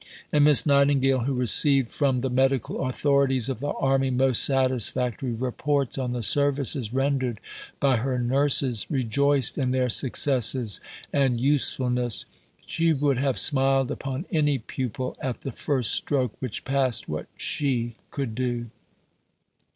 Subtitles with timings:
[0.33, 5.95] And Miss Nightingale, who received from the medical authorities of the Army most satisfactory reports
[5.99, 7.39] on the services rendered
[7.79, 10.81] by her nurses, rejoiced in their successes
[11.13, 12.25] and usefulness.
[12.65, 17.93] She would have smiled upon any pupil "at the first stroke which passed what she
[18.09, 18.71] could do."